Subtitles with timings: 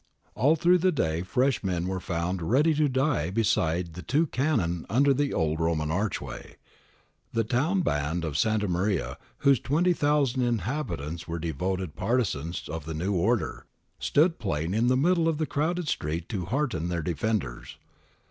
[0.33, 4.83] All through the day fresh men were found ready to die beside the two cannon
[4.89, 6.55] under the old Roman archway.
[7.33, 13.13] The town band of Santa Maria, whose 20,000 inhabitants were devoted partisans of the new
[13.13, 13.67] order,
[13.99, 17.77] stood playing in the middle of the crowded street to hearten their defenders.